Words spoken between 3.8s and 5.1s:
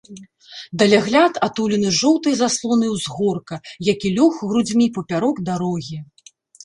які лёг грудзьмі